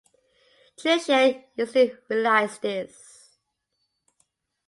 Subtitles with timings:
[0.77, 1.27] Tricia
[1.57, 3.37] instantly realized this.